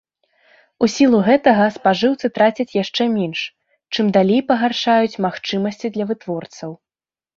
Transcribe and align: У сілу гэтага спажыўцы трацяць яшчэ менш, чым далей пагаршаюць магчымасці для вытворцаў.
У 0.85 0.87
сілу 0.93 1.17
гэтага 1.27 1.65
спажыўцы 1.75 2.25
трацяць 2.37 2.75
яшчэ 2.77 3.03
менш, 3.17 3.39
чым 3.93 4.05
далей 4.19 4.41
пагаршаюць 4.51 5.19
магчымасці 5.27 5.87
для 5.99 6.05
вытворцаў. 6.15 6.71